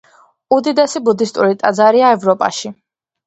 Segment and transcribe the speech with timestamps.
[0.55, 2.73] უდიდესი ბუდისტური ტაძარია ევროპაში.